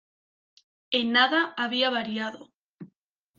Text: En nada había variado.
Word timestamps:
En 0.89 1.11
nada 1.11 1.53
había 1.57 1.91
variado. 1.91 2.49